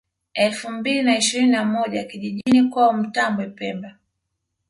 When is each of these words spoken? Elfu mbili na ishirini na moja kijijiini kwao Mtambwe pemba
Elfu 0.33 0.69
mbili 0.71 1.03
na 1.03 1.17
ishirini 1.17 1.51
na 1.51 1.65
moja 1.65 2.03
kijijiini 2.03 2.69
kwao 2.69 2.93
Mtambwe 2.93 3.47
pemba 3.47 3.95